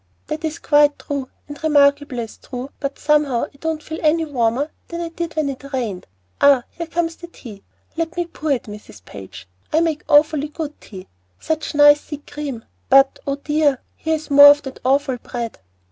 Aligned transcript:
"That 0.25 0.43
is 0.43 0.57
quite 0.57 0.97
true, 0.97 1.29
and 1.47 1.61
remarkable 1.63 2.19
as 2.21 2.37
true; 2.37 2.71
but 2.79 2.97
somehow 2.97 3.43
I 3.53 3.57
don't 3.59 3.83
feel 3.83 3.99
any 4.01 4.25
warmer 4.25 4.71
than 4.87 4.99
I 5.01 5.09
did 5.09 5.35
when 5.35 5.47
it 5.49 5.71
rained. 5.73 6.07
Ah, 6.41 6.63
here 6.71 6.87
comes 6.87 7.17
the 7.17 7.27
tea. 7.27 7.61
Let 7.95 8.17
me 8.17 8.25
pour 8.25 8.49
it, 8.51 8.63
Mrs. 8.63 9.05
Page. 9.05 9.47
I 9.71 9.79
make 9.79 10.03
awfully 10.09 10.47
good 10.47 10.81
tea. 10.81 11.07
Such 11.39 11.75
nice, 11.75 12.01
thick 12.01 12.25
cream! 12.25 12.65
but, 12.89 13.19
oh, 13.27 13.35
dear! 13.35 13.79
here 13.95 14.15
is 14.15 14.31
more 14.31 14.47
of 14.47 14.63
that 14.63 14.79
awful 14.83 15.17
bread." 15.17 15.59